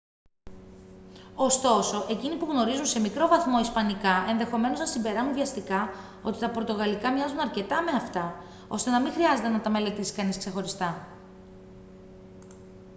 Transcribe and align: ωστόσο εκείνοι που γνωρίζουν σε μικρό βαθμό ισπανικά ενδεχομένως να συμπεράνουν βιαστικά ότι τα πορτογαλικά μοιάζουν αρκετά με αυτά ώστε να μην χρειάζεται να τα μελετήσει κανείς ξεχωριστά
ωστόσο 1.35 2.05
εκείνοι 2.09 2.35
που 2.35 2.45
γνωρίζουν 2.51 2.85
σε 2.85 2.99
μικρό 2.99 3.27
βαθμό 3.27 3.59
ισπανικά 3.59 4.25
ενδεχομένως 4.29 4.79
να 4.79 4.85
συμπεράνουν 4.85 5.33
βιαστικά 5.33 5.89
ότι 6.23 6.39
τα 6.39 6.49
πορτογαλικά 6.49 7.11
μοιάζουν 7.11 7.39
αρκετά 7.39 7.81
με 7.81 7.91
αυτά 7.91 8.35
ώστε 8.67 8.89
να 8.89 8.99
μην 8.99 9.11
χρειάζεται 9.11 9.47
να 9.49 9.61
τα 9.61 9.69
μελετήσει 9.69 10.13
κανείς 10.13 10.37
ξεχωριστά 10.37 11.07